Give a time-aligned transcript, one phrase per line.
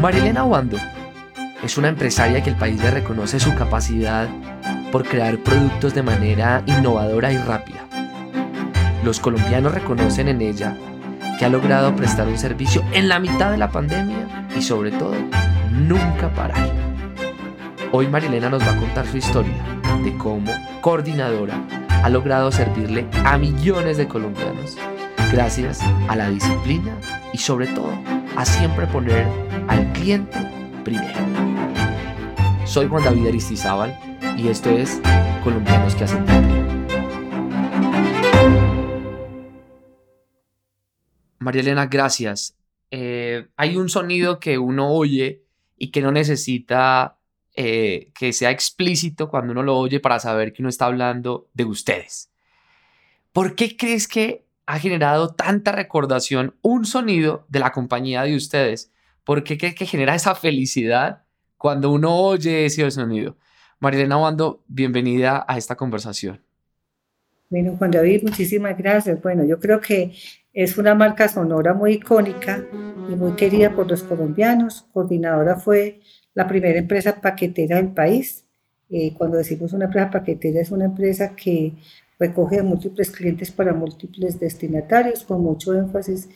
[0.00, 0.78] Marilena Wando
[1.62, 4.28] es una empresaria que el país le reconoce su capacidad
[4.92, 7.86] por crear productos de manera innovadora y rápida.
[9.04, 10.76] Los colombianos reconocen en ella
[11.38, 15.14] que ha logrado prestar un servicio en la mitad de la pandemia y sobre todo
[15.72, 16.70] nunca parar.
[17.92, 19.62] Hoy Marilena nos va a contar su historia
[20.04, 21.60] de cómo, coordinadora,
[22.02, 24.76] ha logrado servirle a millones de colombianos
[25.32, 26.96] gracias a la disciplina
[27.32, 27.92] y sobre todo
[28.36, 29.26] a siempre poner
[29.68, 30.38] al cliente
[30.84, 31.18] primero.
[32.66, 33.98] Soy Juan David Aristizábal
[34.36, 35.00] y esto es
[35.42, 36.24] Colombianos que hacen
[41.38, 42.56] María Elena, gracias.
[42.90, 45.44] Eh, hay un sonido que uno oye
[45.76, 47.18] y que no necesita
[47.54, 51.64] eh, que sea explícito cuando uno lo oye para saber que uno está hablando de
[51.64, 52.30] ustedes.
[53.32, 58.92] ¿Por qué crees que ha generado tanta recordación un sonido de la compañía de ustedes?
[59.24, 61.22] ¿Por qué crees que genera esa felicidad
[61.56, 63.36] cuando uno oye ese sonido?
[63.78, 66.42] Marilena Wando, bienvenida a esta conversación.
[67.48, 69.22] Bueno, Juan David, muchísimas gracias.
[69.22, 70.12] Bueno, yo creo que
[70.52, 74.86] es una marca sonora muy icónica y muy querida por los colombianos.
[74.92, 76.00] Coordinadora fue
[76.34, 78.44] la primera empresa paquetera del país.
[78.88, 81.74] Eh, cuando decimos una empresa paquetera es una empresa que
[82.18, 86.28] recoge múltiples clientes para múltiples destinatarios con mucho énfasis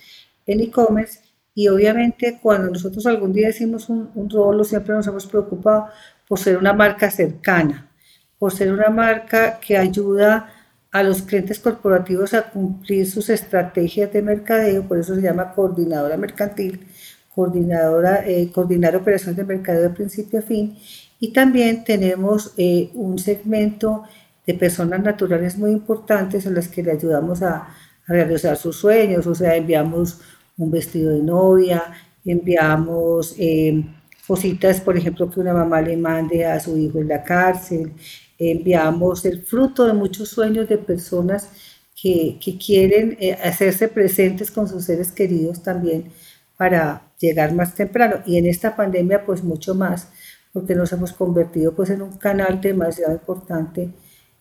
[0.47, 1.21] en e-commerce
[1.55, 5.87] y obviamente cuando nosotros algún día hicimos un, un siempre nos hemos preocupado
[6.29, 7.91] por ser una marca cercana,
[8.39, 10.53] por ser una marca que ayuda
[10.93, 16.17] a los clientes corporativos a cumplir sus estrategias de mercadeo, por eso se llama coordinadora
[16.17, 16.87] mercantil,
[17.35, 20.77] coordinadora, eh, coordinar operaciones de mercadeo de principio a fin.
[21.21, 24.05] Y también tenemos eh, un segmento
[24.47, 27.69] de personas naturales muy importantes a las que le ayudamos a,
[28.07, 30.19] realizar sus sueños, o sea, enviamos
[30.59, 31.93] un vestido de novia,
[32.25, 33.85] enviamos eh,
[34.27, 37.93] cositas, por ejemplo, que una mamá le mande a su hijo en la cárcel,
[38.37, 41.51] enviamos el fruto de muchos sueños de personas
[41.95, 46.11] que, que quieren hacerse presentes con sus seres queridos también
[46.57, 48.17] para llegar más temprano.
[48.27, 50.09] Y en esta pandemia, pues mucho más,
[50.53, 53.91] porque nos hemos convertido pues en un canal demasiado importante,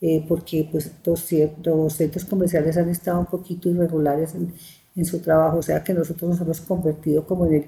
[0.01, 4.53] eh, porque pues los, centros comerciales han estado un poquito irregulares en,
[4.95, 7.65] en, su trabajo, o sea que nosotros nos hemos convertido como en el,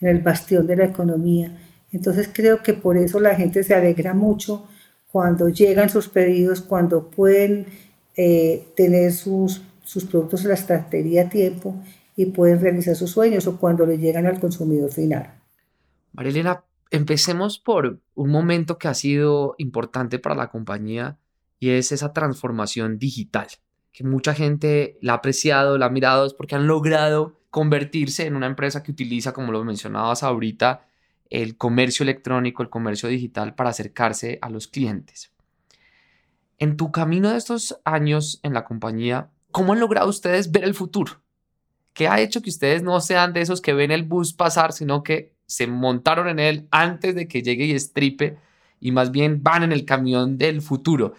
[0.00, 1.56] en el bastión de la economía.
[1.92, 4.66] Entonces creo que por eso la gente se alegra mucho
[5.12, 7.66] cuando llegan sus pedidos, cuando pueden
[8.16, 11.76] eh, tener sus, sus productos en la estantería a tiempo
[12.16, 15.34] y pueden realizar sus sueños o cuando le llegan al consumidor final.
[16.12, 21.18] Marilena, empecemos por un momento que ha sido importante para la compañía
[21.58, 23.46] y es esa transformación digital,
[23.92, 28.34] que mucha gente la ha apreciado, la ha mirado, es porque han logrado convertirse en
[28.34, 30.86] una empresa que utiliza, como lo mencionabas ahorita,
[31.30, 35.32] el comercio electrónico, el comercio digital para acercarse a los clientes.
[36.58, 40.74] En tu camino de estos años en la compañía, ¿cómo han logrado ustedes ver el
[40.74, 41.22] futuro?
[41.92, 45.02] ¿Qué ha hecho que ustedes no sean de esos que ven el bus pasar, sino
[45.02, 48.38] que se montaron en él antes de que llegue y estripe
[48.80, 51.14] y más bien van en el camión del futuro?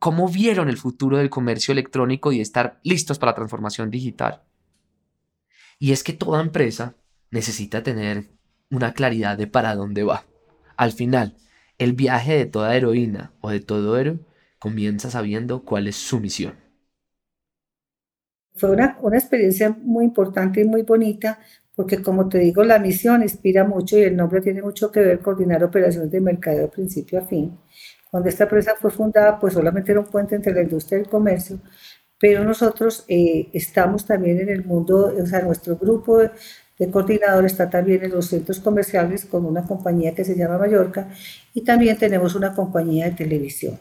[0.00, 4.42] ¿Cómo vieron el futuro del comercio electrónico y estar listos para la transformación digital?
[5.78, 6.96] Y es que toda empresa
[7.30, 8.24] necesita tener
[8.70, 10.24] una claridad de para dónde va.
[10.76, 11.36] Al final,
[11.78, 14.18] el viaje de toda heroína o de todo héroe
[14.58, 16.54] comienza sabiendo cuál es su misión
[18.60, 21.38] fue una, una, experiencia muy importante y muy bonita
[21.74, 25.20] porque como te digo, la misión inspira mucho y el nombre tiene mucho que ver
[25.20, 27.56] coordinar operaciones de mercado de principio a fin.
[28.10, 31.08] Cuando esta empresa fue fundada, pues solamente era un puente entre la industria y el
[31.08, 31.60] comercio,
[32.18, 36.30] pero nosotros eh, estamos también en el mundo, o sea, nuestro grupo de,
[36.78, 41.08] de coordinadores está también en los centros comerciales con una compañía que se llama Mallorca
[41.54, 43.78] y también tenemos una compañía de televisión.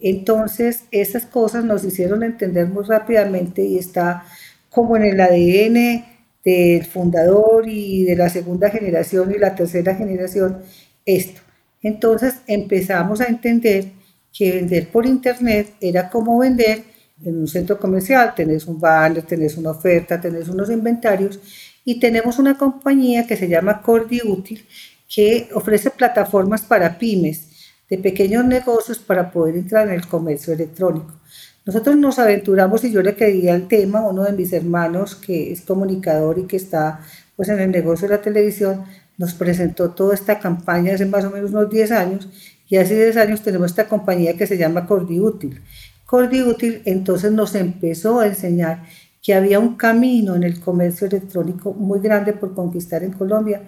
[0.00, 4.24] Entonces, esas cosas nos hicieron entender muy rápidamente y está
[4.70, 6.04] como en el ADN
[6.44, 10.58] del fundador y de la segunda generación y la tercera generación
[11.04, 11.40] esto.
[11.82, 13.92] Entonces empezamos a entender
[14.32, 16.84] que vender por internet era como vender
[17.24, 21.40] en un centro comercial, tenés un banner, tenés una oferta, tenés unos inventarios
[21.84, 24.64] y tenemos una compañía que se llama Cordi Útil
[25.12, 27.48] que ofrece plataformas para pymes
[27.88, 31.18] de pequeños negocios para poder entrar en el comercio electrónico.
[31.64, 35.62] Nosotros nos aventuramos y yo le quería el tema, uno de mis hermanos que es
[35.62, 37.00] comunicador y que está
[37.36, 38.84] pues en el negocio de la televisión,
[39.18, 42.28] nos presentó toda esta campaña hace más o menos unos 10 años
[42.68, 45.60] y hace 10 años tenemos esta compañía que se llama Cordi Útil.
[46.06, 48.84] Cordi Útil entonces nos empezó a enseñar
[49.22, 53.62] que había un camino en el comercio electrónico muy grande por conquistar en Colombia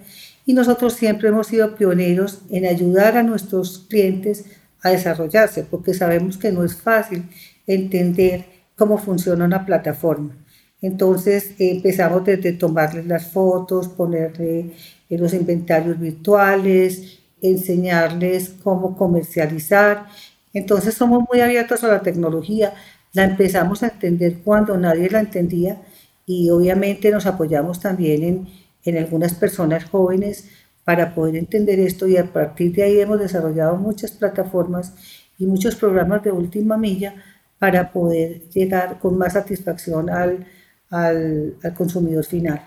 [0.45, 4.45] y nosotros siempre hemos sido pioneros en ayudar a nuestros clientes
[4.81, 7.25] a desarrollarse, porque sabemos que no es fácil
[7.67, 8.45] entender
[8.75, 10.35] cómo funciona una plataforma.
[10.81, 14.71] Entonces empezamos desde tomarles las fotos, ponerle
[15.17, 20.07] los inventarios virtuales, enseñarles cómo comercializar.
[20.53, 22.73] Entonces somos muy abiertos a la tecnología,
[23.13, 25.81] la empezamos a entender cuando nadie la entendía
[26.25, 28.47] y obviamente nos apoyamos también en,
[28.83, 30.49] en algunas personas jóvenes
[30.83, 34.93] para poder entender esto y a partir de ahí hemos desarrollado muchas plataformas
[35.37, 37.15] y muchos programas de última milla
[37.59, 40.45] para poder llegar con más satisfacción al,
[40.89, 42.61] al, al consumidor final.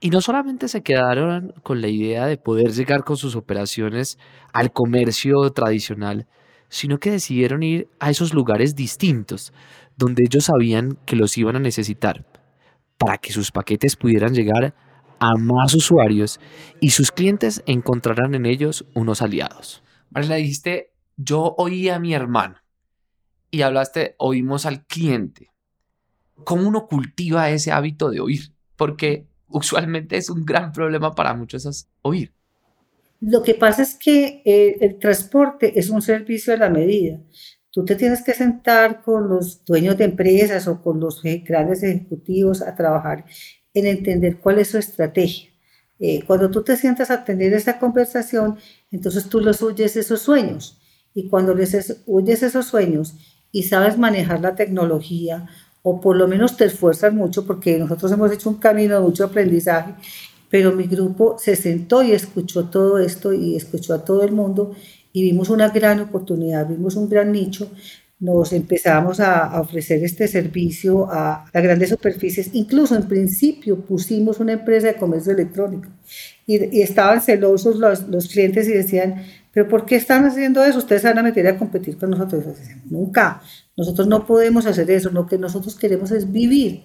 [0.00, 4.18] Y no solamente se quedaron con la idea de poder llegar con sus operaciones
[4.52, 6.26] al comercio tradicional,
[6.68, 9.52] sino que decidieron ir a esos lugares distintos,
[9.96, 12.24] donde ellos sabían que los iban a necesitar,
[12.96, 14.74] para que sus paquetes pudieran llegar
[15.18, 16.38] a más usuarios
[16.80, 19.82] y sus clientes encontraran en ellos unos aliados.
[20.14, 22.58] le dijiste, yo oí a mi hermano
[23.50, 25.50] y hablaste, oímos al cliente.
[26.44, 28.52] ¿Cómo uno cultiva ese hábito de oír?
[28.76, 32.32] Porque usualmente es un gran problema para muchos oír.
[33.20, 37.18] Lo que pasa es que eh, el transporte es un servicio a la medida.
[37.70, 42.62] Tú te tienes que sentar con los dueños de empresas o con los grandes ejecutivos
[42.62, 43.24] a trabajar
[43.74, 45.50] en entender cuál es su estrategia.
[45.98, 48.56] Eh, cuando tú te sientas a tener esa conversación,
[48.90, 50.80] entonces tú les huyes esos sueños.
[51.12, 53.14] Y cuando les huyes esos sueños
[53.50, 55.48] y sabes manejar la tecnología,
[55.82, 59.24] o por lo menos te esfuerzas mucho, porque nosotros hemos hecho un camino de mucho
[59.24, 59.94] aprendizaje,
[60.50, 64.74] pero mi grupo se sentó y escuchó todo esto y escuchó a todo el mundo
[65.12, 67.70] y vimos una gran oportunidad, vimos un gran nicho
[68.20, 72.50] nos empezamos a, ofrecer este servicio a, las grandes superficies.
[72.52, 75.88] Incluso en principio pusimos una empresa de comercio electrónico
[76.46, 79.22] y, estaban celosos los, los, clientes y decían,
[79.52, 80.78] pero ¿por qué están haciendo eso?
[80.78, 82.44] Ustedes van a meter a competir con nosotros.
[82.90, 83.40] Nunca.
[83.78, 85.08] Nosotros no podemos hacer eso.
[85.10, 86.82] Lo que nosotros queremos es vivir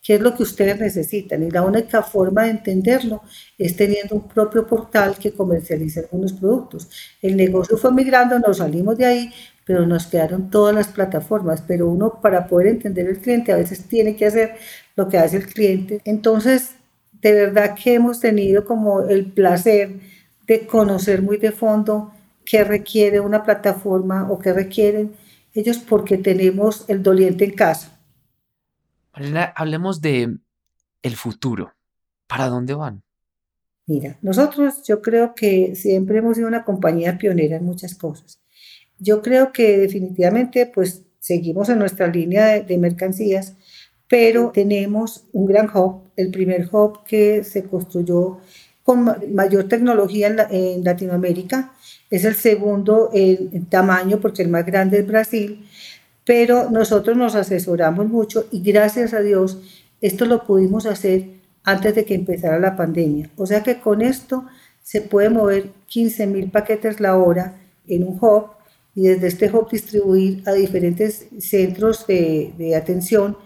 [0.00, 1.42] qué es lo que ustedes necesitan.
[1.42, 3.22] Y la única forma de entenderlo
[3.58, 6.88] es teniendo un propio portal que comercialice algunos productos.
[7.20, 9.32] El negocio fue migrando, nos salimos de ahí,
[9.64, 11.64] pero nos quedaron todas las plataformas.
[11.66, 14.54] Pero uno para poder entender el cliente a veces tiene que hacer
[14.94, 16.00] lo que hace el cliente.
[16.04, 16.76] Entonces,
[17.20, 19.98] de verdad que hemos tenido como el placer
[20.46, 22.12] de conocer muy de fondo
[22.44, 25.25] qué requiere una plataforma o qué requieren
[25.56, 27.96] ellos porque tenemos el doliente en casa
[29.54, 30.36] hablemos de
[31.02, 31.72] el futuro.
[32.26, 33.02] ¿Para dónde van?
[33.86, 38.40] Mira, nosotros yo creo que siempre hemos sido una compañía pionera en muchas cosas.
[38.98, 43.54] Yo creo que definitivamente pues seguimos en nuestra línea de, mercancías,
[44.08, 48.38] pero tenemos un gran hub, el primer hub que se construyó
[48.82, 51.72] con mayor tecnología en, Latinoamérica,
[52.10, 55.66] es el segundo en, tamaño porque el más grande es Brasil,
[56.24, 59.58] pero nosotros nos asesoramos mucho y gracias a Dios
[60.00, 61.28] esto lo pudimos hacer
[61.64, 63.30] antes de que empezara la pandemia.
[63.36, 64.46] O sea que con esto
[64.82, 68.50] se puede mover 15 mil paquetes la hora en un hub
[68.94, 73.36] y desde este hub distribuir a diferentes centros de, de atención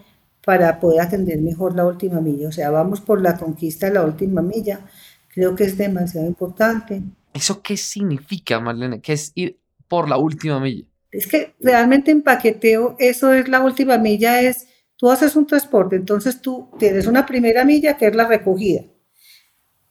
[0.44, 2.48] para poder atender mejor la última milla.
[2.48, 4.80] O sea, vamos por la conquista de la última milla.
[5.32, 7.02] Creo que es demasiado importante.
[7.32, 9.00] ¿Eso qué significa, Marlene?
[9.00, 9.58] ¿Qué es ir
[9.88, 10.84] por la última milla?
[11.10, 15.96] Es que realmente en paqueteo eso es la última milla, es tú haces un transporte,
[15.96, 18.82] entonces tú tienes una primera milla que es la recogida.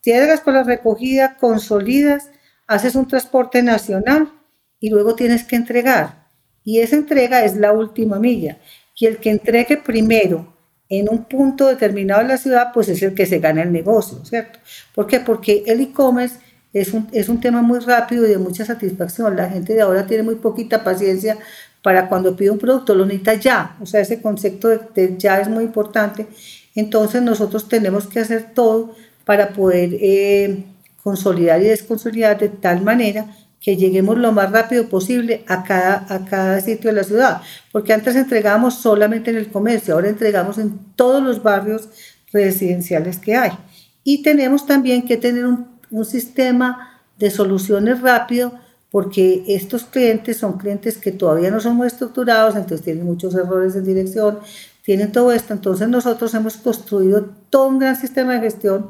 [0.03, 2.29] Llegas con la recogida, consolidas,
[2.67, 4.31] haces un transporte nacional
[4.79, 6.27] y luego tienes que entregar.
[6.63, 8.59] Y esa entrega es la última milla.
[8.95, 10.55] Y el que entregue primero
[10.87, 14.23] en un punto determinado de la ciudad, pues es el que se gana el negocio,
[14.25, 14.59] ¿cierto?
[14.93, 15.19] ¿Por qué?
[15.19, 16.39] Porque el e-commerce
[16.73, 19.35] es un, es un tema muy rápido y de mucha satisfacción.
[19.35, 21.37] La gente de ahora tiene muy poquita paciencia
[21.81, 23.77] para cuando pide un producto, lo necesita ya.
[23.81, 26.27] O sea, ese concepto de, ya es muy importante.
[26.75, 28.95] Entonces nosotros tenemos que hacer todo
[29.25, 30.63] para poder eh,
[31.03, 36.25] consolidar y desconsolidar de tal manera que lleguemos lo más rápido posible a cada, a
[36.25, 37.41] cada sitio de la ciudad.
[37.71, 41.89] Porque antes entregábamos solamente en el comercio, ahora entregamos en todos los barrios
[42.31, 43.51] residenciales que hay.
[44.03, 48.53] Y tenemos también que tener un un sistema de soluciones rápido
[48.91, 53.75] porque estos clientes son clientes que todavía no son muy estructurados, entonces tienen muchos errores
[53.75, 54.39] de dirección,
[54.83, 55.53] tienen todo esto.
[55.53, 58.87] Entonces nosotros hemos construido todo un gran sistema de gestión.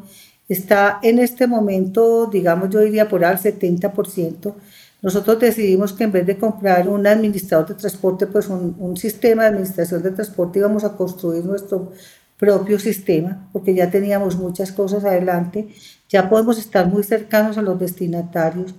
[0.47, 4.53] Está en este momento, digamos, yo diría por al 70%
[5.01, 9.43] nosotros decidimos que en vez de comprar un administrador de transporte, pues un, un sistema
[9.43, 11.93] de administración de transporte, íbamos a construir nuestro
[12.39, 15.67] propio sistema, porque ya teníamos muchas cosas adelante,
[16.07, 18.73] ya podemos estar muy cercanos a los destinatarios.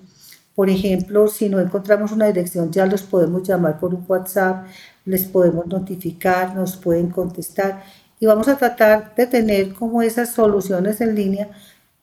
[0.54, 4.66] Por ejemplo, si no encontramos una dirección, ya los podemos llamar por un WhatsApp,
[5.04, 7.82] les podemos notificar, nos pueden contestar
[8.18, 11.50] y vamos a tratar de tener como esas soluciones en línea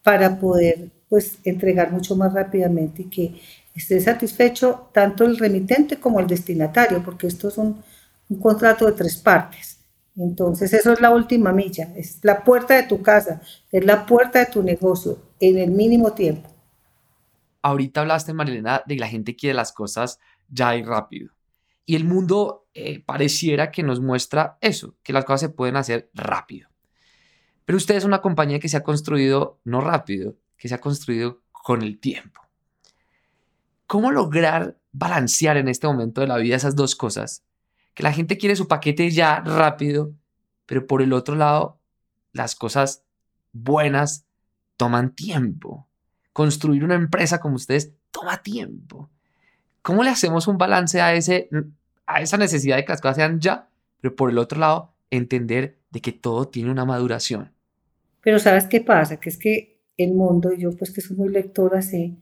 [0.04, 3.42] para poder pues entregar mucho más rápidamente y que
[3.76, 7.82] esté satisfecho tanto el remitente como el destinatario, porque esto es un,
[8.30, 9.77] un contrato de tres partes.
[10.18, 14.40] Entonces, eso es la última milla, es la puerta de tu casa, es la puerta
[14.40, 16.50] de tu negocio en el mínimo tiempo.
[17.62, 20.20] Ahorita hablaste, Marilena, de la gente quiere las cosas
[20.50, 21.30] ya y rápido.
[21.86, 26.10] Y el mundo eh, pareciera que nos muestra eso, que las cosas se pueden hacer
[26.14, 26.68] rápido.
[27.66, 31.42] Pero usted es una compañía que se ha construido no rápido, que se ha construido
[31.52, 32.42] con el tiempo.
[33.86, 37.44] ¿Cómo lograr balancear en este momento de la vida esas dos cosas
[37.98, 40.14] que la gente quiere su paquete ya rápido,
[40.68, 41.80] pero por el otro lado,
[42.32, 43.02] las cosas
[43.54, 44.24] buenas
[44.78, 45.88] toman tiempo.
[46.32, 49.10] Construir una empresa como ustedes toma tiempo.
[49.82, 51.50] ¿Cómo le hacemos un balance a, ese,
[52.06, 53.68] a esa necesidad de que las cosas sean ya,
[54.00, 57.52] pero por el otro lado, entender de que todo tiene una maduración?
[58.22, 59.20] Pero ¿sabes qué pasa?
[59.20, 62.14] Que es que el mundo, yo pues que soy muy lectora, sé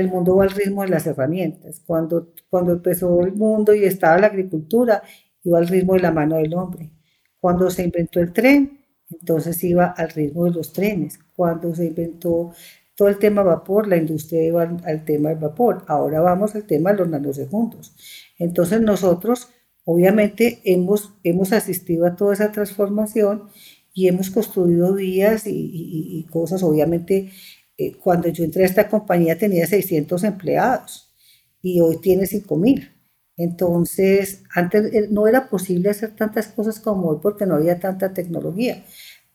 [0.00, 1.82] el mundo va al ritmo de las herramientas.
[1.84, 5.02] Cuando, cuando empezó el mundo y estaba la agricultura,
[5.42, 6.90] iba al ritmo de la mano del hombre.
[7.38, 11.18] Cuando se inventó el tren, entonces iba al ritmo de los trenes.
[11.34, 12.52] Cuando se inventó
[12.96, 15.84] todo el tema vapor, la industria iba al, tema del vapor.
[15.86, 17.94] Ahora vamos al tema de los nanosegundos.
[18.38, 19.48] Entonces nosotros,
[19.84, 23.44] obviamente, hemos, hemos asistido a toda esa transformación
[23.92, 26.62] y hemos construido vías y, cosas.
[26.62, 27.30] Obviamente,
[27.78, 31.14] eh, cuando yo entré a esta compañía tenía 600 empleados
[31.62, 32.92] y hoy tiene 5.000.
[33.36, 38.14] Entonces, antes eh, no era posible hacer tantas cosas como hoy porque no había tanta
[38.14, 38.82] tecnología.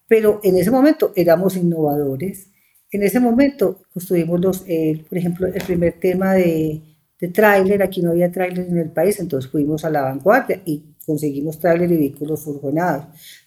[0.07, 2.47] Pero en ese momento éramos innovadores.
[2.91, 6.81] En ese momento construimos, los, eh, por ejemplo, el primer tema de,
[7.19, 7.83] de tráiler.
[7.83, 11.91] Aquí no había tráiler en el país, entonces fuimos a la vanguardia y conseguimos tráiler
[11.91, 13.05] y vehículos furgonados.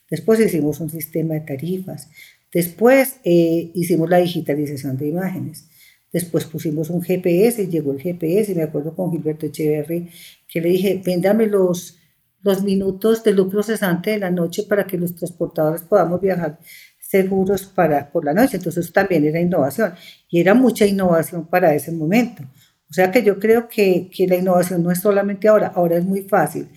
[0.08, 2.08] Después hicimos un sistema de tarifas.
[2.54, 5.68] Después eh, hicimos la digitalización de imágenes.
[6.12, 10.08] Después pusimos un GPS, llegó el GPS, me acuerdo con Gilberto Echeverry,
[10.46, 11.99] que le dije, véndame los,
[12.42, 16.61] los minutos de lucro cesante de la noche para que los transportadores podamos viajar
[16.96, 18.58] seguros para, por la noche.
[18.58, 19.92] Entonces también era innovación
[20.30, 22.44] y era mucha innovación para ese momento.
[22.88, 26.04] O sea que yo creo que, que la innovación no es solamente ahora, ahora es
[26.04, 26.68] muy fácil.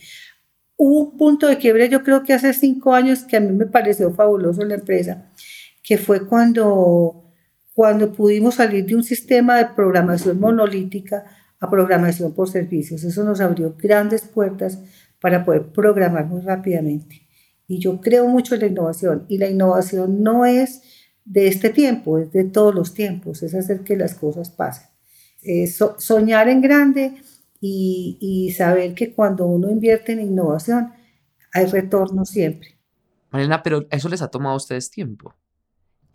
[0.75, 3.67] Hubo un punto de quiebre, yo creo que hace cinco años, que a mí me
[3.67, 5.26] pareció fabuloso la empresa,
[5.87, 7.31] que fue cuando,
[7.73, 11.23] cuando pudimos salir de un sistema de programación monolítica
[11.61, 13.05] a programación por servicios.
[13.05, 14.79] Eso nos abrió grandes puertas
[15.21, 17.25] para poder programar muy rápidamente.
[17.67, 19.25] Y yo creo mucho en la innovación.
[19.29, 20.81] Y la innovación no es
[21.23, 24.89] de este tiempo, es de todos los tiempos, es hacer que las cosas pasen.
[25.41, 27.13] Es soñar en grande
[27.61, 30.91] y, saber que cuando uno invierte en innovación
[31.53, 32.77] hay retorno siempre.
[33.31, 35.33] Marina, pero eso les ha tomado a ustedes tiempo.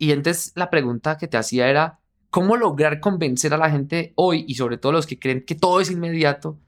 [0.03, 4.43] Y entonces la pregunta que te hacía era, ¿cómo lograr convencer a la gente hoy
[4.49, 6.59] y sobre todo los que creen que todo es inmediato,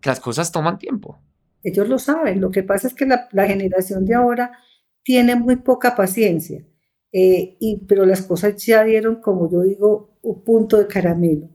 [0.00, 1.20] que las cosas toman tiempo?
[1.64, 4.52] Ellos lo saben, lo que pasa es que la, generación de ahora
[5.02, 6.64] tiene muy poca paciencia,
[7.10, 11.48] eh, y, pero las cosas ya dieron, como yo digo, un punto de caramelo.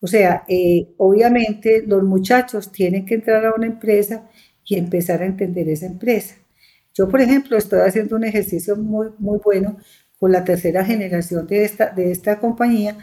[0.00, 4.30] O sea, eh, obviamente los muchachos tienen que entrar a una empresa
[4.64, 6.36] y empezar a entender esa empresa.
[6.94, 9.76] Yo, por ejemplo, estoy haciendo un ejercicio muy, muy bueno
[10.24, 12.96] con la tercera generación de esta, de esta compañía,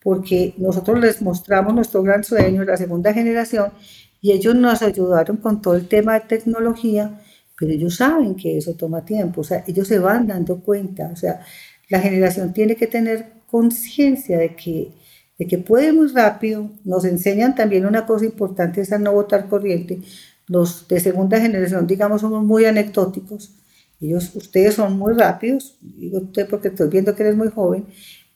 [0.00, 3.72] porque nosotros les mostramos nuestro gran sueño, la segunda generación,
[4.20, 7.20] y ellos nos ayudaron con todo el tema de tecnología,
[7.58, 11.16] pero ellos saben que eso toma tiempo, o sea, ellos se van dando cuenta, o
[11.16, 11.40] sea,
[11.88, 14.92] la generación tiene que tener conciencia de que,
[15.36, 19.98] de que puede rápido, nos enseñan también una cosa importante, es a no votar corriente,
[20.46, 23.57] los de segunda generación, digamos, somos muy anecdóticos,
[24.00, 27.86] ellos, ustedes son muy rápidos, digo usted porque estoy viendo que eres muy joven,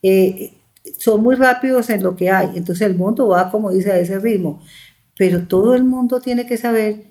[0.01, 0.53] eh,
[0.97, 4.19] son muy rápidos en lo que hay, entonces el mundo va, como dice, a ese
[4.19, 4.61] ritmo,
[5.17, 7.03] pero todo el mundo tiene que saber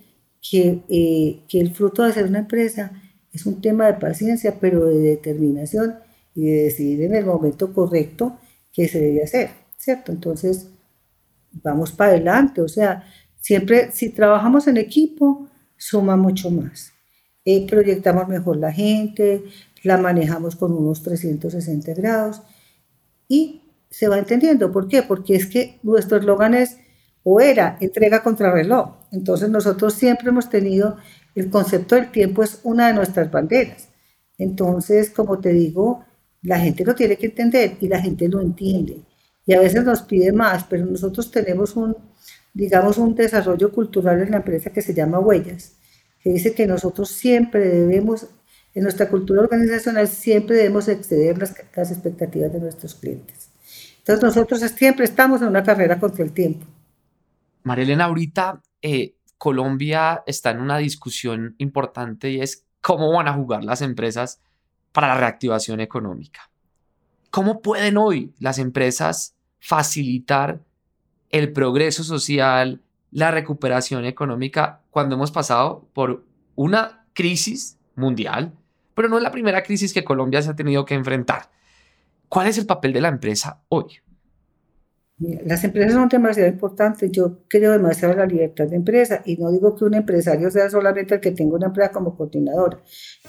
[0.43, 2.93] que, eh, que el fruto de hacer una empresa
[3.33, 5.95] es un tema de paciencia, pero de determinación
[6.35, 8.39] y de decidir en el momento correcto
[8.73, 10.13] qué se debe hacer, ¿cierto?
[10.13, 10.69] Entonces,
[11.53, 13.05] vamos para adelante, o sea,
[13.41, 16.92] siempre si trabajamos en equipo, suma mucho más.
[17.45, 19.45] Eh, proyectamos mejor la gente,
[19.83, 22.43] la manejamos con unos 360 grados
[23.29, 24.71] y se va entendiendo.
[24.71, 25.03] ¿Por qué?
[25.03, 26.79] Porque es que nuestro eslogan es
[27.25, 28.97] o era entrega contra reloj.
[29.13, 30.97] Entonces nosotros siempre hemos tenido
[31.35, 33.89] el concepto del tiempo es una de nuestras banderas.
[34.39, 36.05] Entonces, como te digo,
[36.43, 39.01] la gente lo tiene que entender y la gente lo entiende.
[39.47, 41.97] Y a veces nos pide más, pero nosotros tenemos un,
[42.53, 45.77] digamos, un desarrollo cultural en la empresa que se llama Huellas,
[46.23, 48.27] que dice que nosotros siempre debemos,
[48.75, 53.51] en nuestra cultura organizacional, siempre debemos exceder las, las expectativas de nuestros clientes.
[53.99, 56.67] Entonces nosotros siempre estamos en una carrera contra el tiempo.
[57.63, 63.65] Marilena, ahorita eh, Colombia está en una discusión importante y es cómo van a jugar
[63.65, 64.41] las empresas
[64.93, 66.51] para la reactivación económica.
[67.31, 70.61] ¿Cómo pueden hoy las empresas facilitar
[71.31, 78.53] el progreso social, la recuperación económica cuando hemos pasado por una crisis mundial,
[78.95, 81.51] pero no es la primera crisis que Colombia se ha tenido que enfrentar?
[82.29, 84.01] ¿Cuál es el papel de la empresa hoy?
[85.19, 87.13] Las empresas son demasiado importantes.
[87.13, 90.69] Yo creo demasiado en la libertad de empresa y no digo que un empresario sea
[90.69, 92.81] solamente el que tenga una empresa como coordinadora.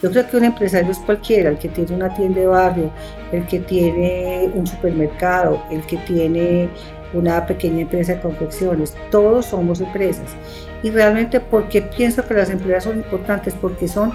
[0.01, 2.91] Yo creo que un empresario es cualquiera, el que tiene una tienda de barrio,
[3.31, 6.69] el que tiene un supermercado, el que tiene
[7.13, 8.96] una pequeña empresa de confecciones.
[9.12, 10.29] Todos somos empresas.
[10.82, 13.53] Y realmente, ¿por qué pienso que las empresas son importantes?
[13.53, 14.12] Porque son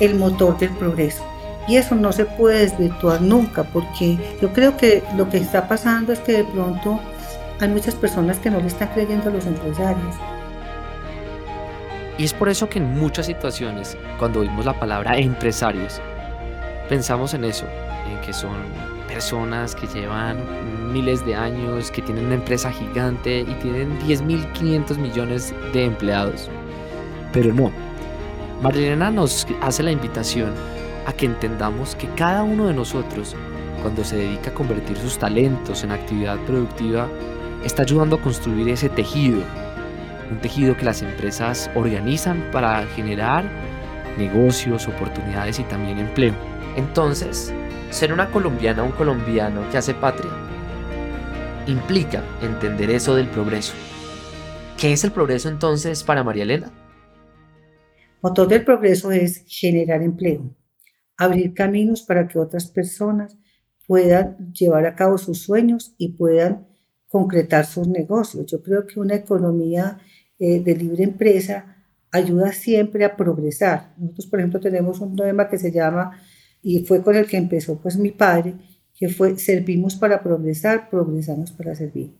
[0.00, 1.24] el motor del progreso.
[1.68, 6.12] Y eso no se puede desvirtuar nunca, porque yo creo que lo que está pasando
[6.12, 7.00] es que de pronto
[7.60, 10.16] hay muchas personas que no le están creyendo a los empresarios.
[12.18, 16.00] Y es por eso que en muchas situaciones, cuando oímos la palabra empresarios,
[16.88, 17.66] pensamos en eso,
[18.10, 18.56] en que son
[19.20, 20.38] personas que llevan
[20.94, 26.48] miles de años, que tienen una empresa gigante y tienen 10.500 millones de empleados.
[27.30, 27.70] Pero no.
[28.62, 30.54] Marilena nos hace la invitación
[31.04, 33.36] a que entendamos que cada uno de nosotros,
[33.82, 37.06] cuando se dedica a convertir sus talentos en actividad productiva,
[37.62, 39.42] está ayudando a construir ese tejido,
[40.30, 43.44] un tejido que las empresas organizan para generar
[44.16, 46.32] negocios, oportunidades y también empleo.
[46.76, 47.52] Entonces,
[47.90, 50.30] ser una colombiana o un colombiano que hace patria
[51.66, 53.74] implica entender eso del progreso.
[54.78, 56.72] ¿Qué es el progreso entonces para María Elena?
[58.22, 60.54] Motor del progreso es generar empleo,
[61.16, 63.36] abrir caminos para que otras personas
[63.86, 66.66] puedan llevar a cabo sus sueños y puedan
[67.08, 68.46] concretar sus negocios.
[68.46, 69.98] Yo creo que una economía
[70.38, 71.76] eh, de libre empresa
[72.12, 73.94] ayuda siempre a progresar.
[73.98, 76.20] Nosotros, por ejemplo, tenemos un tema que se llama,
[76.62, 78.54] y fue con el que empezó pues mi padre,
[78.96, 82.16] que fue servimos para progresar, progresamos para servir.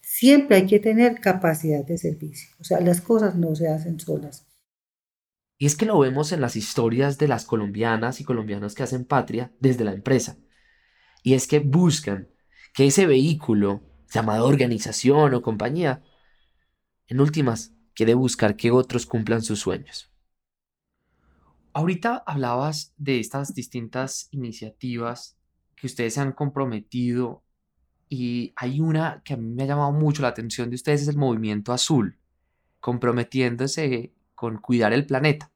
[0.00, 2.48] Siempre hay que tener capacidad de servicio.
[2.60, 4.46] O sea, las cosas no se hacen solas.
[5.58, 9.04] Y es que lo vemos en las historias de las colombianas y colombianos que hacen
[9.04, 10.36] patria desde la empresa.
[11.22, 12.28] Y es que buscan
[12.74, 16.02] que ese vehículo llamada organización o compañía,
[17.06, 20.11] en últimas, quiere buscar que otros cumplan sus sueños.
[21.74, 25.36] Ahorita hablabas de estas distintas iniciativas
[25.74, 27.42] que ustedes se han comprometido
[28.08, 31.08] y hay una que a mí me ha llamado mucho la atención de ustedes, es
[31.08, 32.18] el movimiento azul,
[32.80, 35.50] comprometiéndose con cuidar el planeta.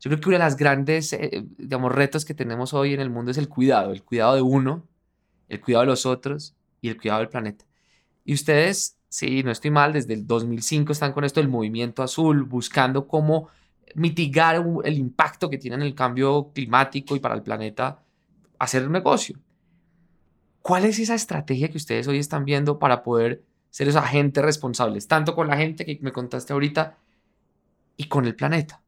[0.00, 3.08] Yo creo que uno de los grandes eh, digamos, retos que tenemos hoy en el
[3.08, 4.86] mundo es el cuidado, el cuidado de uno,
[5.48, 7.64] el cuidado de los otros y el cuidado del planeta.
[8.24, 12.44] Y ustedes, sí, no estoy mal, desde el 2005 están con esto del movimiento azul,
[12.44, 13.48] buscando cómo
[13.98, 18.02] mitigar el impacto que tiene en el cambio climático y para el planeta
[18.58, 19.38] hacer un negocio.
[20.62, 25.06] ¿Cuál es esa estrategia que ustedes hoy están viendo para poder ser esos agentes responsables,
[25.06, 26.98] tanto con la gente que me contaste ahorita
[27.96, 28.82] y con el planeta?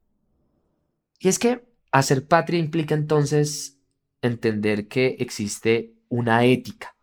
[1.18, 3.78] Y es que hacer patria implica entonces
[4.22, 6.94] entender que existe una ética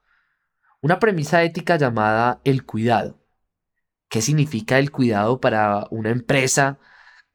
[0.82, 3.20] una premisa ética llamada el cuidado.
[4.10, 6.80] ¿Qué significa el cuidado para una empresa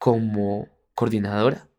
[0.03, 1.69] como coordinadora?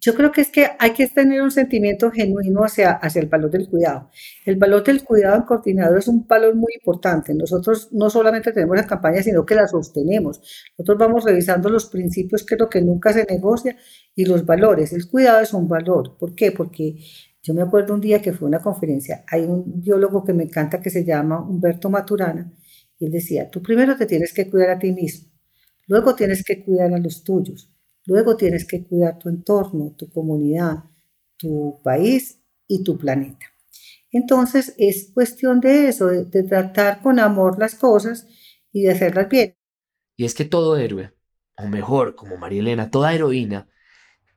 [0.00, 3.50] Yo creo que es que hay que tener un sentimiento genuino hacia, hacia el valor
[3.50, 4.08] del cuidado.
[4.46, 7.34] El valor del cuidado en coordinador es un valor muy importante.
[7.34, 10.40] Nosotros no solamente tenemos la campaña, sino que la sostenemos.
[10.78, 13.76] Nosotros vamos revisando los principios, que es lo que nunca se negocia,
[14.14, 14.94] y los valores.
[14.94, 16.16] El cuidado es un valor.
[16.18, 16.50] ¿Por qué?
[16.50, 16.96] Porque
[17.42, 20.80] yo me acuerdo un día que fue una conferencia, hay un biólogo que me encanta
[20.80, 22.50] que se llama Humberto Maturana,
[22.98, 25.31] y él decía, tú primero te tienes que cuidar a ti mismo,
[25.86, 27.70] luego tienes que cuidar a los tuyos,
[28.06, 30.84] luego tienes que cuidar tu entorno, tu comunidad,
[31.36, 33.46] tu país y tu planeta.
[34.10, 38.26] Entonces es cuestión de eso, de, tratar con amor las cosas
[38.70, 39.56] y de hacerlas bien.
[40.16, 41.14] Y es que todo héroe,
[41.56, 43.68] o mejor, como María Elena, toda heroína,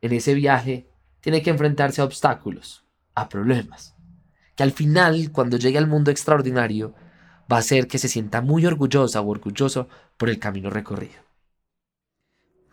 [0.02, 3.96] en ese viaje tiene que enfrentarse a obstáculos, a problemas.
[4.56, 6.96] Que al final, cuando llegue al mundo extraordinario,
[7.52, 11.25] va a hacer que se sienta muy orgullosa o orgulloso por el camino recorrido.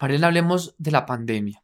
[0.03, 1.63] Mariela, hablemos de la pandemia.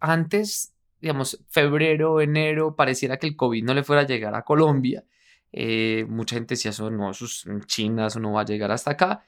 [0.00, 5.04] Antes, digamos, febrero, enero, pareciera que el COVID no le fuera a llegar a Colombia.
[5.52, 9.24] Eh, mucha gente decía, no, eso en China, eso no va a llegar hasta acá.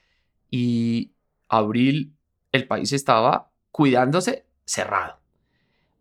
[0.50, 1.12] Y
[1.48, 2.12] abril,
[2.50, 5.20] el país estaba cuidándose cerrado.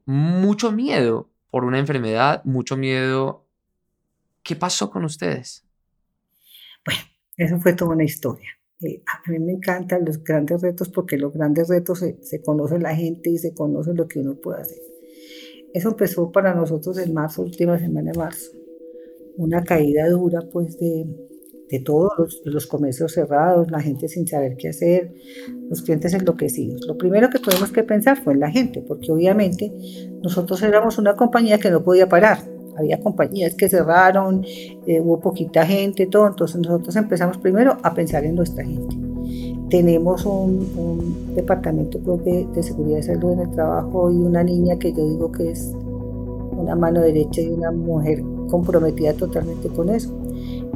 [0.07, 3.45] Mucho miedo por una enfermedad, mucho miedo.
[4.41, 5.67] ¿Qué pasó con ustedes?
[6.83, 7.01] Bueno,
[7.37, 8.58] eso fue toda una historia.
[8.81, 12.95] Eh, a mí me encantan los grandes retos porque los grandes retos se, conoce la
[12.95, 14.79] gente y se conoce lo que uno puede hacer.
[15.73, 18.51] Eso empezó para nosotros en marzo, última semana de marzo.
[19.35, 21.05] Una caída dura pues de,
[21.69, 25.13] de todos los, los, comercios cerrados, la gente sin saber qué hacer,
[25.69, 26.87] los clientes enloquecidos.
[26.87, 29.71] Lo primero que tuvimos que pensar fue en la gente, porque obviamente
[30.23, 32.58] nosotros éramos una compañía que no podía parar.
[32.79, 34.43] Había compañías que cerraron,
[34.87, 36.27] eh, hubo poquita gente, todo.
[36.27, 38.95] Entonces nosotros empezamos primero a pensar en nuestra gente.
[39.69, 44.79] Tenemos un, departamento creo que, de seguridad y salud en el trabajo y una niña
[44.79, 45.71] que yo digo que es
[46.51, 50.11] una mano derecha y una mujer comprometida totalmente con eso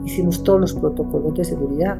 [0.05, 1.97] hicimos todos los protocolos de seguridad.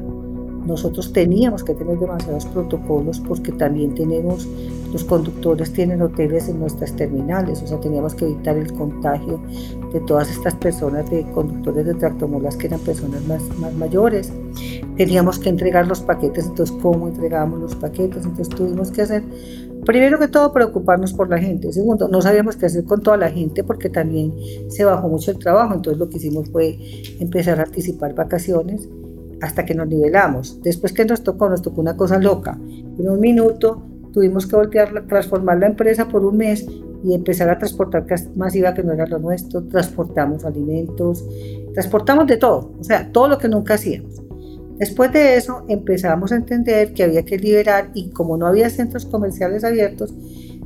[0.66, 4.48] Nosotros teníamos que tener demasiados protocolos porque también tenemos,
[4.94, 9.42] los conductores tienen hoteles en nuestras terminales, o sea, teníamos que evitar el contagio
[9.92, 14.32] de todas estas personas, de conductores de tractomulas que eran personas más, más mayores.
[14.96, 18.24] Teníamos que entregar los paquetes, entonces, ¿cómo entregábamos los paquetes?
[18.24, 19.24] Entonces, tuvimos que hacer
[19.84, 21.70] Primero que todo, preocuparnos por la gente.
[21.70, 24.32] Segundo, no sabíamos qué hacer con toda la gente porque también
[24.68, 25.74] se bajó mucho el trabajo.
[25.74, 26.78] Entonces lo que hicimos fue
[27.20, 28.88] empezar a anticipar vacaciones
[29.42, 30.62] hasta que nos nivelamos.
[30.62, 32.58] Después que nos tocó, nos tocó una cosa loca.
[32.98, 33.82] En un minuto
[34.14, 36.64] tuvimos que voltear, transformar la empresa por un mes
[37.04, 39.64] y empezar a transportar masiva que no era lo nuestro.
[39.64, 41.22] Transportamos alimentos,
[41.74, 44.22] transportamos de todo, o sea, todo lo que nunca hacíamos.
[44.78, 49.04] Después de eso empezamos a entender que había que liberar y como no había centros
[49.04, 50.14] comerciales abiertos,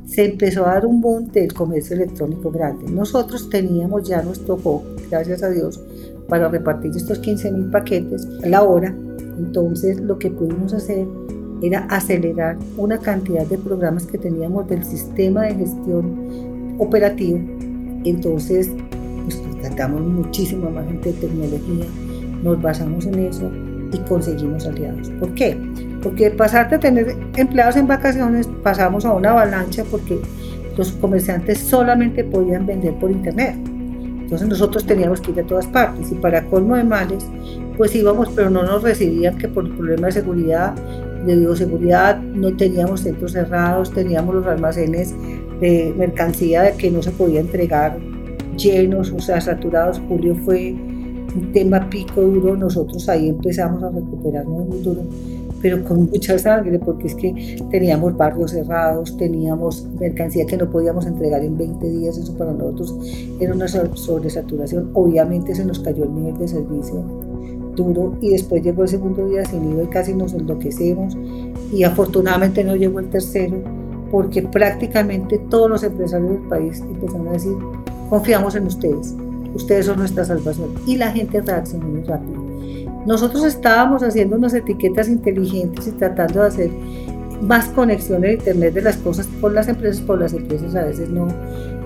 [0.05, 2.91] se empezó a dar un boom del comercio electrónico grande.
[2.91, 4.81] Nosotros teníamos ya nuestro hub,
[5.11, 5.79] gracias a Dios,
[6.27, 8.95] para repartir estos 15 mil paquetes a la hora.
[9.37, 11.05] Entonces lo que pudimos hacer
[11.61, 17.39] era acelerar una cantidad de programas que teníamos del sistema de gestión operativo.
[18.05, 18.69] Entonces,
[19.23, 21.85] pues tratamos muchísimo más gente de tecnología,
[22.43, 23.51] nos basamos en eso
[23.91, 25.09] y conseguimos aliados.
[25.19, 25.57] ¿Por qué?
[26.01, 30.19] Porque pasar de tener empleados en vacaciones pasamos a una avalancha porque
[30.77, 33.55] los comerciantes solamente podían vender por internet.
[34.21, 37.25] Entonces nosotros teníamos que ir a todas partes y para colmo de males,
[37.77, 40.75] pues íbamos, pero no nos recibían que por problemas de seguridad,
[41.25, 45.13] de bioseguridad, no teníamos centros cerrados, teníamos los almacenes
[45.59, 47.97] de mercancía que no se podía entregar
[48.57, 50.01] llenos, o sea, saturados.
[50.07, 55.01] Julio fue un tema pico duro, nosotros ahí empezamos a recuperarnos muy duro,
[55.61, 61.05] pero con mucha sangre, porque es que teníamos barrios cerrados, teníamos mercancía que no podíamos
[61.05, 62.95] entregar en 20 días, eso para nosotros
[63.39, 64.89] era una sobresaturación.
[64.93, 67.28] Obviamente se nos cayó el nivel de servicio
[68.21, 71.17] y después llegó el segundo día sin IVA y casi nos enloquecemos
[71.71, 73.57] y afortunadamente no llegó el tercero
[74.11, 77.53] porque prácticamente todos los empresarios del país empezaron a decir
[78.09, 79.15] confiamos en ustedes
[79.53, 80.69] ustedes son nuestra salvación.
[80.85, 82.43] Y la gente reaccionó muy rápido.
[83.05, 86.71] Nosotros estábamos haciendo unas etiquetas inteligentes y tratando de hacer
[87.41, 91.09] más conexión en Internet de las cosas con las empresas, por las empresas a veces
[91.09, 91.27] no,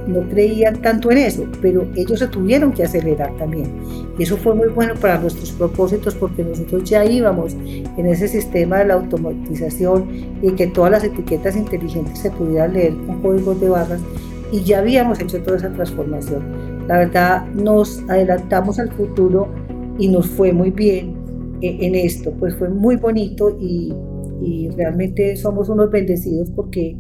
[0.08, 3.72] no creían tanto en eso, pero ellos se tuvieron que acelerar también.
[4.18, 8.80] Y eso fue muy bueno para nuestros propósitos porque nosotros ya íbamos en ese sistema
[8.80, 10.08] de la automatización
[10.42, 14.02] y que todas las etiquetas inteligentes se pudieran leer con códigos de barras
[14.52, 16.88] y ya habíamos hecho toda esa transformación.
[16.88, 19.50] La verdad, nos adelantamos al futuro
[19.98, 21.16] y nos fue muy bien
[21.62, 23.94] eh, en esto, pues fue muy bonito y,
[24.76, 26.98] realmente somos unos bendecidos porque,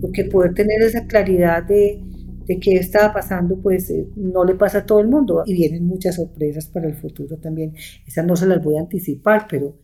[0.00, 2.00] porque poder tener esa claridad de,
[2.48, 5.86] de qué estaba pasando, pues eh, no le pasa a todo el mundo y vienen
[5.86, 7.74] muchas sorpresas para el futuro también.
[8.06, 9.76] Esas no se las voy a anticipar, pero...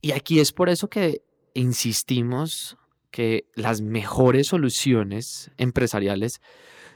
[0.00, 1.20] Y aquí es por eso que
[1.52, 2.78] insistimos
[3.10, 6.40] que las mejores soluciones empresariales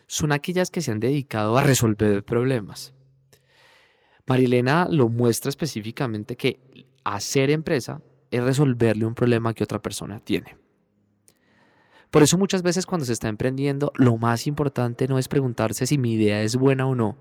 [0.07, 2.95] son aquellas que se han dedicado a resolver problemas.
[4.27, 10.62] Marilena lo muestra específicamente que hacer empresa es resolverle un problema que otra persona tiene.
[12.13, 15.97] Por eso muchas veces cuando se está emprendiendo, lo más importante no es preguntarse si
[15.97, 17.17] mi idea es buena o no,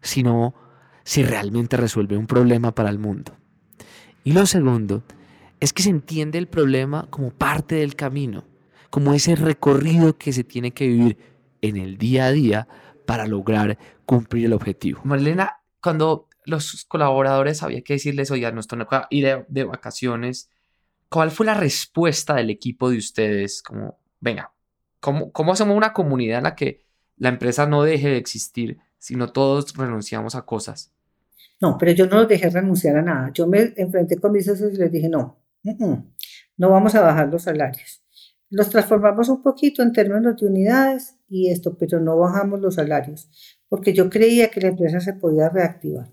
[0.00, 0.54] sino
[1.02, 3.32] si realmente resuelve un problema para el mundo.
[4.22, 5.02] Y lo segundo
[5.58, 8.44] es que se entiende el problema como parte del camino,
[8.88, 11.18] como ese recorrido que se tiene que vivir
[11.60, 12.68] en el día a día
[13.04, 15.00] para lograr cumplir el objetivo.
[15.02, 20.50] Marlena, cuando los colaboradores había que decirles, oye, nos toca ir de, vacaciones.
[21.08, 23.60] ¿Cuál fue la respuesta del equipo de ustedes?
[23.60, 24.52] Como, venga,
[25.00, 26.84] ¿cómo, ¿cómo hacemos una comunidad en la que
[27.16, 30.92] la empresa no deje de existir, sino todos renunciamos a cosas?
[31.60, 33.30] No, pero yo no los dejé renunciar a nada.
[33.32, 35.40] Yo me enfrenté con mis socios y les dije, no,
[36.56, 38.02] no vamos a bajar los salarios.
[38.50, 43.28] Los transformamos un poquito en términos de unidades y esto, pero no bajamos los salarios,
[43.68, 46.12] porque yo creía que la empresa se podía reactivar.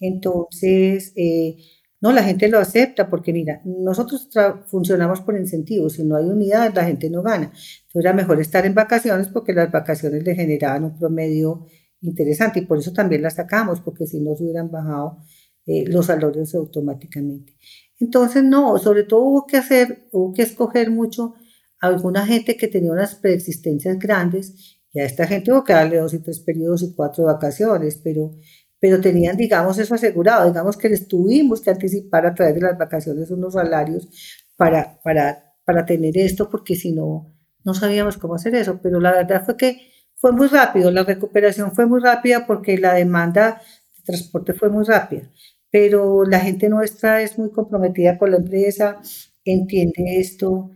[0.00, 1.56] Entonces, eh,
[2.00, 4.28] no, la gente lo acepta porque mira, nosotros
[4.66, 7.46] funcionamos por incentivos, si no hay unidades la gente no gana.
[7.46, 11.66] Entonces era mejor estar en vacaciones porque las vacaciones le generaban un promedio
[12.00, 15.18] interesante y por eso también las sacamos, porque si no se hubieran bajado
[15.66, 17.56] eh, los salarios automáticamente.
[17.98, 21.34] Entonces, no, sobre todo hubo que hacer, hubo que escoger mucho
[21.80, 25.98] a alguna gente que tenía unas preexistencias grandes y a esta gente hubo que darle
[25.98, 28.34] dos y tres periodos y cuatro vacaciones, pero,
[28.80, 32.78] pero tenían, digamos, eso asegurado, digamos que les tuvimos que anticipar a través de las
[32.78, 34.08] vacaciones unos salarios
[34.56, 39.12] para, para, para tener esto, porque si no, no sabíamos cómo hacer eso, pero la
[39.12, 39.80] verdad fue que
[40.14, 43.62] fue muy rápido, la recuperación fue muy rápida porque la demanda
[43.96, 45.30] de transporte fue muy rápida,
[45.70, 49.00] pero la gente nuestra es muy comprometida con la empresa,
[49.44, 50.70] entiende esto,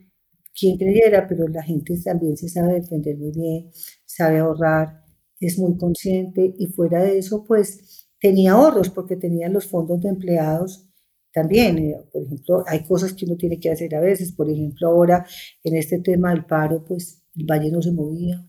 [0.55, 3.71] quien creyera, pero la gente también se sabe defender muy bien,
[4.05, 5.02] sabe ahorrar,
[5.47, 10.09] es muy consciente y fuera de eso, pues tenía ahorros porque tenía los fondos de
[10.11, 10.89] empleados
[11.33, 11.79] también.
[11.79, 15.27] Eh, por ejemplo, hay cosas que uno tiene que hacer a veces, por ejemplo, ahora
[15.65, 18.47] en este tema del paro, pues el valle no se movía,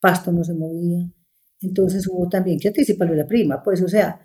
[0.00, 1.10] pasto no se movía.
[1.60, 4.20] Entonces hubo también que anticiparle la prima, pues o sea,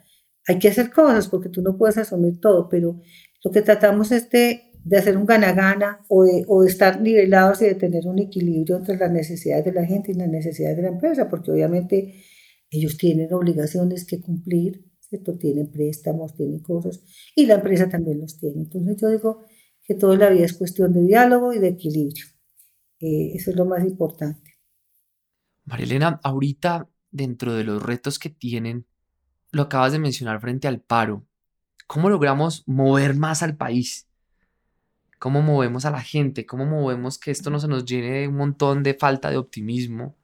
[0.47, 2.99] hay que hacer cosas porque tú no puedes asumir todo, pero
[3.43, 7.65] lo que tratamos es de, hacer un gana-gana o de, o de estar nivelados y
[7.65, 10.89] de tener un equilibrio entre las necesidades de la gente y las necesidades de la
[10.89, 12.23] empresa, porque obviamente
[12.69, 15.37] ellos tienen obligaciones que cumplir, ¿cierto?
[15.37, 17.01] tienen préstamos, tienen cosas,
[17.35, 18.61] y la empresa también los tiene.
[18.61, 19.45] Entonces yo digo
[19.83, 22.25] que toda la vida es cuestión de diálogo y de equilibrio.
[22.99, 24.59] Eh, eso es lo más importante.
[25.65, 28.85] Marilena, ahorita dentro de los retos que tienen,
[29.51, 31.27] lo acabas de mencionar frente al paro,
[31.87, 34.07] ¿cómo logramos mover más al país?
[35.21, 36.47] ¿Cómo movemos a la gente?
[36.47, 40.15] ¿Cómo movemos que esto no se nos llene de un montón de falta de optimismo?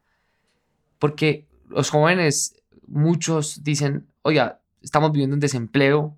[0.98, 2.56] Porque los jóvenes,
[2.88, 6.18] muchos dicen, oiga, estamos viviendo un desempleo,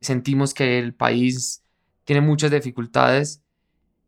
[0.00, 1.64] sentimos que el país
[2.04, 3.42] tiene muchas dificultades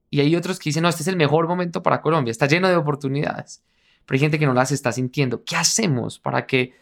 [0.09, 2.69] y hay otros que dicen, no, este es el mejor momento para Colombia, está lleno
[2.69, 3.65] de oportunidades
[4.07, 5.45] pero hay gente que no las está sintiendo.
[5.45, 6.73] ¿Qué hacemos para que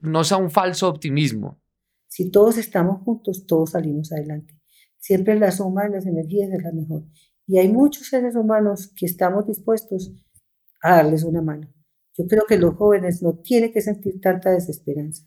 [0.00, 1.58] no sea un falso optimismo?
[2.08, 4.54] Si todos estamos juntos, todos salimos adelante.
[5.02, 7.02] Siempre la suma de las energías es la mejor.
[7.48, 10.12] Y hay muchos seres humanos que estamos dispuestos
[10.80, 11.68] a darles una mano.
[12.16, 15.24] Yo creo que los jóvenes no tienen que sentir tanta desesperanza,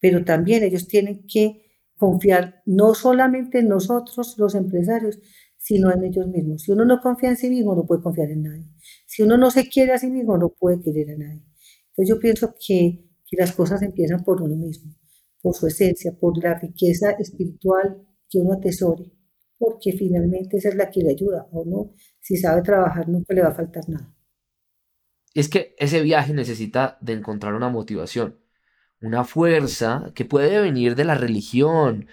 [0.00, 1.62] pero también ellos tienen que
[1.96, 5.20] confiar no solamente en nosotros, los empresarios,
[5.56, 6.62] sino en ellos mismos.
[6.62, 8.66] Si uno no confía en sí mismo, no puede confiar en nadie.
[9.06, 11.44] Si uno no se quiere a sí mismo, no puede querer a nadie.
[11.90, 14.96] Entonces yo pienso que, que las cosas empiezan por uno mismo,
[15.40, 19.12] por su esencia, por la riqueza espiritual que uno atesore,
[19.58, 21.94] porque finalmente esa es la que le ayuda o no.
[22.18, 24.14] Si sabe trabajar, nunca le va a faltar nada.
[25.34, 28.38] Es que ese viaje necesita de encontrar una motivación,
[29.00, 32.06] una fuerza que puede venir de la religión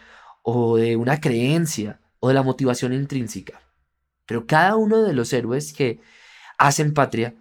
[0.43, 3.61] o de una creencia o de la motivación intrínseca.
[4.25, 6.01] Pero cada uno de los héroes que
[6.57, 7.35] hacen patria,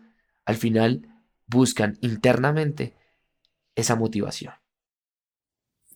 [0.44, 1.08] al final
[1.46, 2.94] buscan internamente
[3.74, 4.54] esa motivación.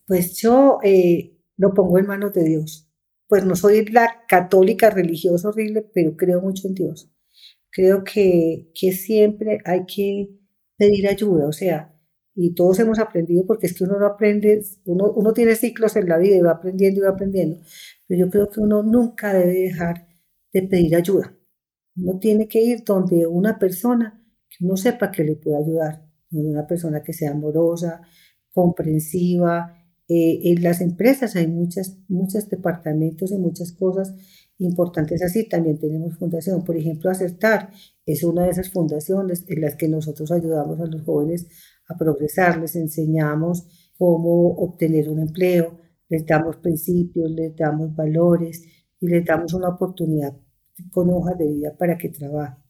[0.06, 2.88] Pues yo eh, lo pongo en manos de Dios.
[3.28, 7.10] Pues no soy la católica religiosa horrible, pero creo mucho en Dios.
[7.70, 10.30] Creo que, que siempre hay que
[10.76, 11.94] pedir ayuda, o sea,
[12.34, 16.08] y todos hemos aprendido porque es que uno no aprende, uno, uno tiene ciclos en
[16.08, 17.58] la vida y va aprendiendo y va aprendiendo,
[18.06, 20.08] pero yo creo que uno nunca debe dejar
[20.52, 21.34] de pedir ayuda.
[21.96, 26.50] Uno tiene que ir donde una persona que uno sepa que le puede ayudar, donde
[26.50, 28.02] una persona que sea amorosa,
[28.52, 29.78] comprensiva.
[30.14, 34.14] Eh, en las empresas hay muchas, muchos departamentos y muchas cosas
[34.58, 35.48] importantes así.
[35.48, 37.70] También tenemos fundación, por ejemplo, Acertar
[38.04, 41.46] es una de esas fundaciones en las que nosotros ayudamos a los jóvenes
[41.88, 45.78] a progresar, les enseñamos cómo obtener un empleo,
[46.10, 48.62] les damos principios, les damos valores
[49.00, 50.36] y les damos una oportunidad
[50.90, 52.62] con hojas de vida para que trabajen.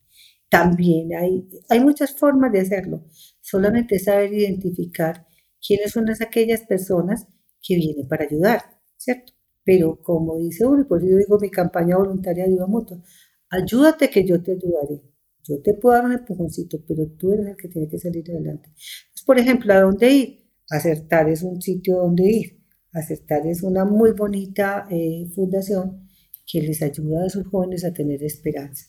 [0.49, 3.03] También hay, hay muchas formas de hacerlo,
[3.41, 5.27] solamente saber identificar
[5.65, 7.27] quiénes son las, aquellas personas
[7.61, 8.61] que vienen para ayudar,
[8.97, 9.33] ¿cierto?
[9.63, 13.01] Pero como dice uno, y por eso yo digo mi campaña voluntaria de ayuda mutua,
[13.49, 15.01] ayúdate que yo te ayudaré.
[15.43, 18.69] Yo te puedo dar un empujoncito, pero tú eres el que tiene que salir adelante.
[19.13, 20.43] Pues, por ejemplo, ¿a dónde ir?
[20.69, 22.59] Acertar es un sitio donde ir.
[22.93, 26.07] Acertar es una muy bonita eh, fundación
[26.45, 28.85] que les ayuda a sus jóvenes a tener esperanza.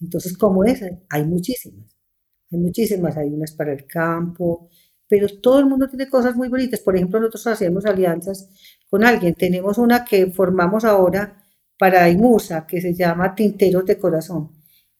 [0.00, 1.96] Entonces, como esa, hay muchísimas.
[2.50, 4.68] Hay muchísimas, hay unas para el campo,
[5.10, 6.78] pero todo el mundo tiene cosas muy bonitas.
[6.80, 8.48] Por ejemplo, nosotros hacemos alianzas
[8.88, 9.34] con alguien.
[9.34, 11.42] Tenemos una que formamos ahora
[11.76, 14.52] para IMUSA, que se llama Tinteros de Corazón,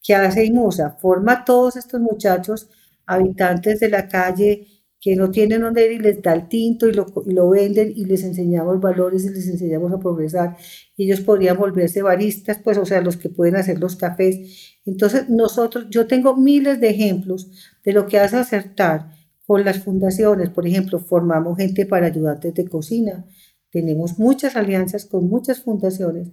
[0.03, 2.69] que hace IMUSA, forma a todos estos muchachos,
[3.07, 4.67] habitantes de la calle,
[5.01, 8.05] que no tienen dónde ir y les da el tinto y lo, lo, venden y
[8.05, 10.57] les enseñamos valores y les enseñamos a progresar.
[10.97, 14.77] Ellos podrían volverse baristas, pues, o sea, los que pueden hacer los cafés.
[14.85, 17.49] Entonces, nosotros, yo tengo miles de ejemplos
[17.85, 19.20] de lo que hace acertar
[19.51, 20.49] con las fundaciones.
[20.51, 23.27] Por ejemplo, formamos gente para ayudantes de cocina.
[23.73, 26.29] Tenemos muchas alianzas con muchas fundaciones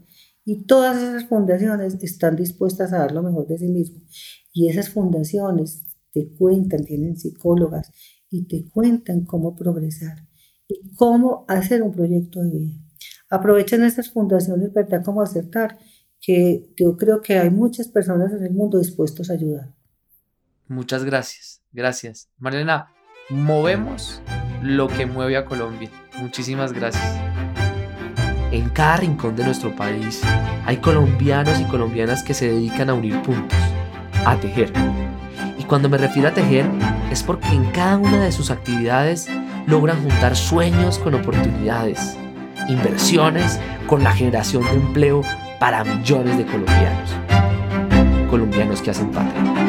[0.45, 4.03] y todas esas fundaciones están dispuestas a dar lo mejor de sí mismos.
[4.53, 5.82] Y esas fundaciones
[6.13, 7.91] te cuentan, tienen psicólogas
[8.30, 10.27] y te cuentan cómo progresar
[10.67, 12.75] y cómo hacer un proyecto de vida.
[13.32, 15.80] Aprovechan estas fundaciones, ¿verdad?, como acertar,
[16.21, 19.73] que yo creo que hay muchas personas en el mundo dispuestos a ayudar.
[20.67, 22.30] Muchas gracias, gracias.
[22.38, 22.93] Marlena,
[23.29, 24.21] movemos
[24.61, 25.89] lo que mueve a Colombia.
[26.17, 27.19] Muchísimas gracias.
[28.51, 30.21] En cada rincón de nuestro país
[30.65, 33.59] hay colombianos y colombianas que se dedican a unir puntos,
[34.25, 34.71] a tejer
[35.67, 36.65] cuando me refiero a tejer,
[37.11, 39.27] es porque en cada una de sus actividades
[39.67, 42.17] logran juntar sueños con oportunidades,
[42.69, 45.21] inversiones con la generación de empleo
[45.59, 47.11] para millones de colombianos.
[48.29, 49.66] Colombianos que hacen patria.